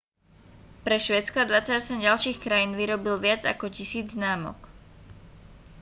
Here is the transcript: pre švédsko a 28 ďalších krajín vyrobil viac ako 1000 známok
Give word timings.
pre 0.85 0.97
švédsko 1.05 1.37
a 1.45 1.45
28 1.51 2.01
ďalších 2.07 2.37
krajín 2.45 2.71
vyrobil 2.81 3.15
viac 3.25 3.41
ako 3.51 3.65
1000 3.77 4.15
známok 4.17 4.57